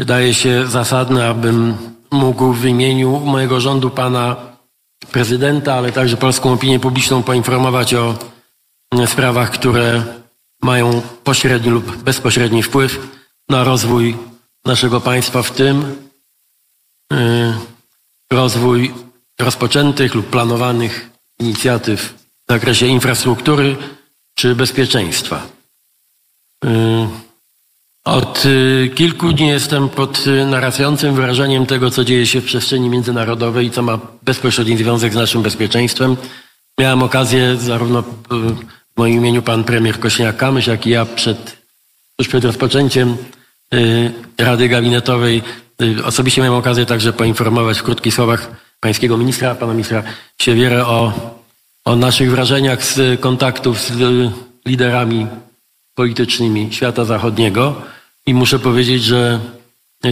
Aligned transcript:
wydaje 0.00 0.34
się 0.34 0.66
zasadne, 0.66 1.28
abym 1.28 1.76
mógł 2.10 2.52
w 2.52 2.64
imieniu 2.64 3.20
mojego 3.20 3.60
rządu 3.60 3.90
pana 3.90 4.36
prezydenta, 5.12 5.74
ale 5.74 5.92
także 5.92 6.16
polską 6.16 6.52
opinię 6.52 6.80
publiczną 6.80 7.22
poinformować 7.22 7.94
o 7.94 8.18
sprawach, 9.06 9.50
które 9.50 10.04
mają 10.62 11.02
pośredni 11.24 11.70
lub 11.70 11.96
bezpośredni 11.96 12.62
wpływ 12.62 13.08
na 13.48 13.64
rozwój 13.64 14.16
naszego 14.64 15.00
państwa, 15.00 15.42
w 15.42 15.50
tym 15.50 15.96
y, 17.12 17.16
rozwój 18.30 18.94
rozpoczętych 19.38 20.14
lub 20.14 20.26
planowanych 20.26 21.10
inicjatyw 21.40 22.14
w 22.48 22.52
zakresie 22.52 22.86
infrastruktury 22.86 23.76
czy 24.34 24.54
bezpieczeństwa. 24.54 25.46
Y, 28.08 28.10
od 28.10 28.46
y, 28.46 28.90
kilku 28.94 29.32
dni 29.32 29.48
jestem 29.48 29.88
pod 29.88 30.24
narastającym 30.46 31.14
wrażeniem 31.14 31.66
tego, 31.66 31.90
co 31.90 32.04
dzieje 32.04 32.26
się 32.26 32.40
w 32.40 32.44
przestrzeni 32.44 32.88
międzynarodowej 32.88 33.66
i 33.66 33.70
co 33.70 33.82
ma 33.82 33.98
bezpośredni 34.22 34.76
związek 34.76 35.12
z 35.12 35.16
naszym 35.16 35.42
bezpieczeństwem. 35.42 36.16
Miałem 36.78 37.02
okazję 37.02 37.56
zarówno 37.56 38.02
w 38.30 38.56
moim 38.96 39.14
imieniu 39.14 39.42
pan 39.42 39.64
premier 39.64 40.00
Kośniak-Kamysz, 40.00 40.68
jak 40.68 40.86
i 40.86 40.90
ja 40.90 41.04
przed, 41.04 41.56
tuż 42.16 42.28
przed 42.28 42.44
rozpoczęciem 42.44 43.16
Rady 44.38 44.68
Gabinetowej 44.68 45.42
osobiście 46.04 46.42
miałem 46.42 46.58
okazję 46.58 46.86
także 46.86 47.12
poinformować 47.12 47.78
w 47.78 47.82
krótkich 47.82 48.14
słowach 48.14 48.50
pańskiego 48.80 49.16
ministra, 49.16 49.54
pana 49.54 49.72
ministra 49.72 50.02
Siewierę 50.42 50.86
o, 50.86 51.12
o 51.84 51.96
naszych 51.96 52.30
wrażeniach 52.30 52.84
z 52.84 53.20
kontaktów 53.20 53.80
z 53.80 53.92
liderami 54.66 55.26
politycznymi 56.00 56.68
świata 56.72 57.04
zachodniego 57.04 57.82
i 58.26 58.34
muszę 58.34 58.58
powiedzieć, 58.58 59.02
że 59.02 59.40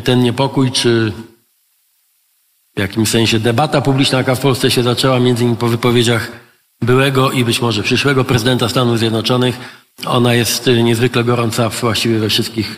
ten 0.04 0.22
niepokój, 0.22 0.72
czy 0.72 1.12
w 2.76 2.80
jakimś 2.80 3.08
sensie 3.08 3.40
debata 3.40 3.80
publiczna, 3.80 4.18
jaka 4.18 4.34
w 4.34 4.40
Polsce 4.40 4.70
się 4.70 4.82
zaczęła, 4.82 5.20
między 5.20 5.42
innymi 5.42 5.58
po 5.58 5.68
wypowiedziach 5.68 6.32
byłego 6.82 7.30
i 7.30 7.44
być 7.44 7.60
może 7.60 7.82
przyszłego 7.82 8.24
prezydenta 8.24 8.68
Stanów 8.68 8.98
Zjednoczonych, 8.98 9.56
ona 10.06 10.34
jest 10.34 10.70
niezwykle 10.84 11.24
gorąca 11.24 11.68
właściwie 11.68 12.18
we 12.18 12.28
wszystkich 12.28 12.76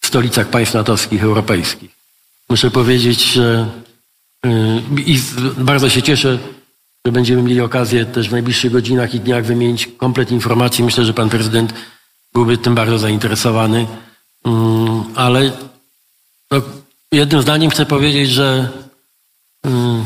stolicach 0.00 0.48
państw 0.48 0.74
natowskich, 0.74 1.22
europejskich. 1.22 1.90
Muszę 2.48 2.70
powiedzieć, 2.70 3.32
że 3.32 3.66
i 5.06 5.18
bardzo 5.58 5.88
się 5.88 6.02
cieszę, 6.02 6.38
że 7.06 7.12
będziemy 7.12 7.42
mieli 7.42 7.60
okazję 7.60 8.04
też 8.04 8.28
w 8.28 8.32
najbliższych 8.32 8.72
godzinach 8.72 9.14
i 9.14 9.20
dniach 9.20 9.44
wymienić 9.44 9.88
komplet 9.96 10.32
informacji. 10.32 10.84
Myślę, 10.84 11.04
że 11.04 11.14
pan 11.14 11.28
prezydent 11.28 11.74
byłby 12.32 12.58
tym 12.58 12.74
bardzo 12.74 12.98
zainteresowany. 12.98 13.86
Mm, 14.44 15.04
ale 15.14 15.52
no, 16.50 16.62
jednym 17.12 17.42
zdaniem 17.42 17.70
chcę 17.70 17.86
powiedzieć, 17.86 18.30
że 18.30 18.68
mm, 19.62 20.04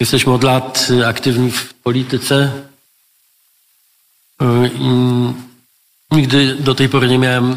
jesteśmy 0.00 0.32
od 0.32 0.44
lat 0.44 0.88
aktywni 1.06 1.50
w 1.50 1.74
polityce. 1.74 2.52
I 4.80 4.88
nigdy 6.10 6.54
do 6.54 6.74
tej 6.74 6.88
pory 6.88 7.08
nie 7.08 7.18
miałem 7.18 7.56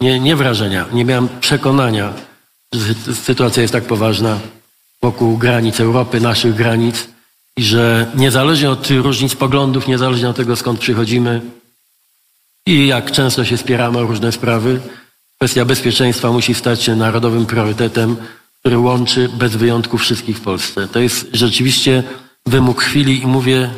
nie, 0.00 0.20
nie 0.20 0.36
wrażenia, 0.36 0.86
nie 0.92 1.04
miałem 1.04 1.28
przekonania, 1.40 2.12
że 2.72 3.14
sytuacja 3.14 3.62
jest 3.62 3.72
tak 3.72 3.84
poważna 3.84 4.38
wokół 5.02 5.38
granic 5.38 5.80
Europy, 5.80 6.20
naszych 6.20 6.54
granic 6.54 7.08
i 7.56 7.64
że 7.64 8.12
niezależnie 8.14 8.70
od 8.70 8.90
różnic 8.90 9.34
poglądów, 9.34 9.88
niezależnie 9.88 10.28
od 10.28 10.36
tego 10.36 10.56
skąd 10.56 10.80
przychodzimy 10.80 11.40
i 12.68 12.86
jak 12.86 13.12
często 13.12 13.44
się 13.44 13.56
spieramy 13.56 13.98
o 13.98 14.02
różne 14.02 14.32
sprawy, 14.32 14.80
kwestia 15.36 15.64
bezpieczeństwa 15.64 16.32
musi 16.32 16.54
stać 16.54 16.82
się 16.82 16.96
narodowym 16.96 17.46
priorytetem, 17.46 18.16
który 18.60 18.78
łączy 18.78 19.28
bez 19.28 19.56
wyjątku 19.56 19.98
wszystkich 19.98 20.36
w 20.36 20.40
Polsce. 20.40 20.88
To 20.88 21.00
jest 21.00 21.28
rzeczywiście 21.32 22.02
wymóg 22.46 22.82
chwili 22.82 23.22
i 23.22 23.26
mówię 23.26 23.70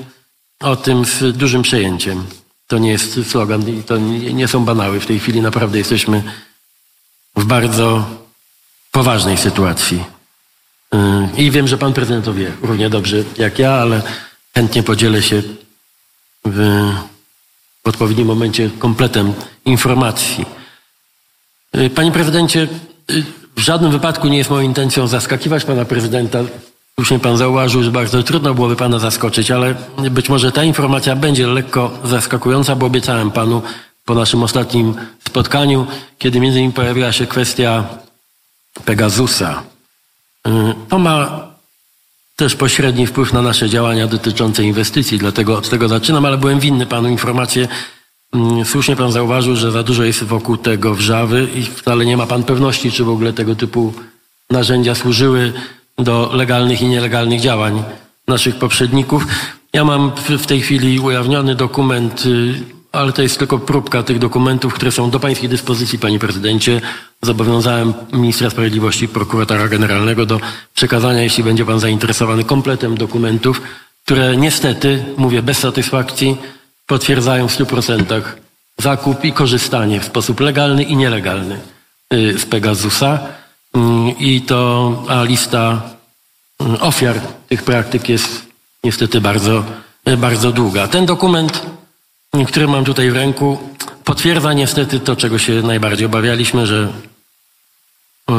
o 0.61 0.77
tym 0.77 1.05
z 1.05 1.37
dużym 1.37 1.63
przejęciem. 1.63 2.25
To 2.67 2.79
nie 2.79 2.91
jest 2.91 3.29
slogan 3.29 3.69
i 3.69 3.83
to 3.83 3.97
nie 4.33 4.49
są 4.49 4.65
banały. 4.65 5.01
W 5.01 5.07
tej 5.07 5.21
chwili 5.21 5.41
naprawdę 5.41 5.79
jesteśmy 5.79 6.23
w 7.37 7.45
bardzo 7.45 8.05
poważnej 8.91 9.37
sytuacji. 9.37 10.05
I 11.37 11.51
wiem, 11.51 11.69
że 11.69 11.79
pan 11.79 11.93
prezydent 11.93 12.25
to 12.25 12.35
wie 12.35 12.53
równie 12.63 12.91
dobrze 12.91 13.25
jak 13.39 13.59
ja, 13.59 13.73
ale 13.73 14.03
chętnie 14.55 14.83
podzielę 14.83 15.23
się 15.23 15.43
w, 17.85 17.89
odpowiednim 17.89 18.27
momencie 18.27 18.71
kompletem 18.79 19.33
informacji. 19.65 20.45
Panie 21.95 22.13
prezydencie, 22.13 22.69
w 23.57 23.61
żadnym 23.61 23.93
wypadku 23.93 24.29
nie 24.29 24.39
jest 24.39 24.51
moją 24.51 24.63
intencją 24.63 25.07
zaskakiwać 25.07 25.65
pana 25.65 25.85
prezydenta. 25.85 26.39
Słusznie 26.95 27.19
pan 27.19 27.37
zauważył, 27.37 27.83
że 27.83 27.91
bardzo 27.91 28.23
trudno 28.23 28.55
byłoby 28.55 28.77
pana 28.77 28.99
zaskoczyć, 28.99 29.51
ale 29.51 29.75
być 30.11 30.29
może 30.29 30.53
ta 30.53 30.65
informacja 30.65 31.17
będzie 31.17 31.47
lekko 31.47 31.99
zaskakująca, 32.05 32.77
bo 32.77 32.87
obiecałem 32.87 33.31
panu 33.31 33.63
po 34.05 34.15
naszym 34.15 34.43
ostatnim 34.43 34.95
spotkaniu, 35.29 35.87
kiedy 36.19 36.41
między 36.41 36.59
innymi 36.59 36.73
pojawiła 36.75 37.13
się 37.13 37.27
kwestia 37.27 37.85
Pegasusa. 38.85 39.63
To 40.89 40.99
ma 40.99 41.50
też 42.41 42.57
pośredni 42.57 43.07
wpływ 43.07 43.33
na 43.33 43.43
nasze 43.43 43.69
działania 43.69 44.07
dotyczące 44.07 44.65
inwestycji, 44.65 45.19
dlatego 45.19 45.59
od 45.59 45.69
tego 45.69 45.89
zaczynam, 45.89 46.25
ale 46.25 46.39
byłem 46.39 46.61
winny 46.61 46.87
panu 46.87 47.09
informację. 47.09 47.69
Słusznie 48.65 48.97
pan 48.97 49.13
zauważył, 49.13 49.57
że 49.57 49.71
za 49.71 49.83
dużo 49.83 50.05
jest 50.05 50.25
wokół 50.25 50.57
tego 50.57 50.95
wrzawy 50.95 51.49
i 51.55 51.63
wcale 51.63 52.05
nie 52.05 52.17
ma 52.17 52.27
pan 52.27 52.43
pewności, 52.43 52.93
czy 52.93 53.05
w 53.05 53.09
ogóle 53.09 53.33
tego 53.33 53.55
typu 53.55 53.93
narzędzia 54.51 54.95
służyły 54.95 55.53
do 55.99 56.31
legalnych 56.35 56.83
i 56.83 56.89
nielegalnych 56.89 57.41
działań 57.41 57.83
naszych 58.29 58.57
poprzedników. 58.57 59.27
Ja 59.73 59.85
mam 59.85 60.13
w 60.39 60.47
tej 60.47 60.61
chwili 60.61 61.01
ujawniony 61.01 61.55
dokument 61.55 62.25
ale 62.93 63.13
to 63.13 63.23
jest 63.23 63.39
tylko 63.39 63.59
próbka 63.59 64.03
tych 64.03 64.19
dokumentów, 64.19 64.75
które 64.75 64.93
są 64.93 65.11
do 65.11 65.21
Pańskiej 65.21 65.49
dyspozycji, 65.49 65.99
Panie 65.99 66.19
Prezydencie. 66.19 66.81
Zobowiązałem 67.23 67.95
Ministra 68.13 68.51
Sprawiedliwości 68.51 69.05
i 69.05 69.09
Prokuratora 69.09 69.69
Generalnego 69.69 70.27
do 70.27 70.41
przekazania, 70.75 71.23
jeśli 71.23 71.45
będzie 71.45 71.65
Pan 71.65 71.81
zainteresowany, 71.81 72.45
kompletem 72.45 72.99
dokumentów, 72.99 73.63
które 74.05 74.37
niestety, 74.37 75.05
mówię 75.17 75.43
bez 75.43 75.59
satysfakcji, 75.59 76.37
potwierdzają 76.87 77.49
w 77.49 77.59
100% 77.59 78.23
zakup 78.79 79.25
i 79.25 79.33
korzystanie 79.33 80.01
w 80.01 80.05
sposób 80.05 80.41
legalny 80.41 80.83
i 80.83 80.97
nielegalny 80.97 81.61
y, 82.15 82.39
z 82.39 82.47
Pegasusa. 82.47 83.19
Mm, 83.75 84.19
I 84.19 84.41
to, 84.43 85.03
a 85.09 85.23
lista 85.23 85.83
y, 86.63 86.81
ofiar 86.81 87.21
tych 87.49 87.63
praktyk 87.63 88.09
jest 88.09 88.47
niestety 88.85 89.21
bardzo, 89.21 89.65
y, 90.09 90.17
bardzo 90.17 90.53
długa. 90.53 90.89
Ten 90.89 91.07
dokument 91.07 91.70
który 92.47 92.69
mam 92.69 92.85
tutaj 92.85 93.11
w 93.11 93.15
ręku, 93.15 93.59
potwierdza 94.05 94.53
niestety 94.53 95.01
to, 95.01 95.17
czego 95.17 95.39
się 95.39 95.53
najbardziej 95.63 96.07
obawialiśmy, 96.07 96.67
że 96.67 96.93
yy, 98.29 98.35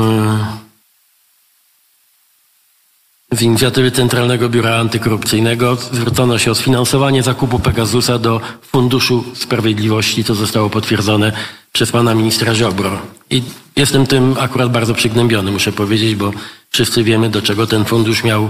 z 3.32 3.42
inicjatywy 3.42 3.92
Centralnego 3.92 4.50
Biura 4.50 4.76
Antykorupcyjnego 4.76 5.76
zwrócono 5.76 6.38
się 6.38 6.52
o 6.52 6.56
sfinansowanie 6.56 7.24
zakupu 7.24 7.60
Pegasusa 7.60 8.20
do 8.20 8.42
Funduszu 8.62 9.24
Sprawiedliwości, 9.36 10.24
co 10.24 10.36
zostało 10.36 10.70
potwierdzone 10.70 11.32
przez 11.72 11.92
pana 11.92 12.16
ministra 12.16 12.56
Ziobro. 12.56 13.00
I 13.30 13.44
jestem 13.76 14.08
tym 14.08 14.36
akurat 14.40 14.72
bardzo 14.72 14.94
przygnębiony, 14.94 15.52
muszę 15.52 15.72
powiedzieć, 15.72 16.16
bo 16.16 16.32
wszyscy 16.70 17.04
wiemy, 17.04 17.30
do 17.30 17.42
czego 17.42 17.68
ten 17.68 17.86
fundusz 17.86 18.24
miał 18.24 18.50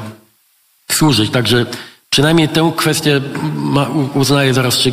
służyć. 0.91 1.31
Także 1.31 1.65
przynajmniej 2.09 2.49
tę 2.49 2.71
kwestię 2.77 3.21
uznaję 4.13 4.53
za 4.53 4.61
rozstrzygniętą. 4.61 4.91